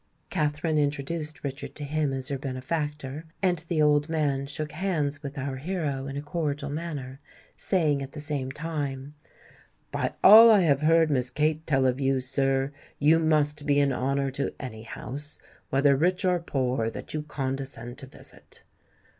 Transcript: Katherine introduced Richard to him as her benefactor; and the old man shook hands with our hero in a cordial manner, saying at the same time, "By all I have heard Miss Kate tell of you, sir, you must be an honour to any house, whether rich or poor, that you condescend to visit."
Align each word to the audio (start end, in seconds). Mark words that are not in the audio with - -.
Katherine 0.31 0.79
introduced 0.79 1.43
Richard 1.43 1.75
to 1.75 1.83
him 1.83 2.11
as 2.11 2.29
her 2.29 2.39
benefactor; 2.39 3.25
and 3.43 3.59
the 3.59 3.83
old 3.83 4.09
man 4.09 4.47
shook 4.47 4.71
hands 4.71 5.21
with 5.21 5.37
our 5.37 5.57
hero 5.57 6.07
in 6.07 6.17
a 6.17 6.23
cordial 6.23 6.71
manner, 6.71 7.19
saying 7.55 8.01
at 8.01 8.13
the 8.13 8.19
same 8.19 8.51
time, 8.51 9.13
"By 9.91 10.15
all 10.23 10.49
I 10.49 10.61
have 10.61 10.81
heard 10.81 11.11
Miss 11.11 11.29
Kate 11.29 11.67
tell 11.67 11.85
of 11.85 12.01
you, 12.01 12.19
sir, 12.19 12.71
you 12.97 13.19
must 13.19 13.67
be 13.67 13.79
an 13.79 13.93
honour 13.93 14.31
to 14.31 14.51
any 14.59 14.81
house, 14.81 15.37
whether 15.69 15.95
rich 15.95 16.25
or 16.25 16.39
poor, 16.39 16.89
that 16.89 17.13
you 17.13 17.21
condescend 17.21 17.99
to 17.99 18.07
visit." 18.07 18.63